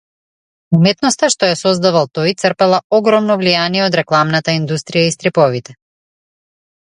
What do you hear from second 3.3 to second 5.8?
влијание од рекламната индустрија и стриповите.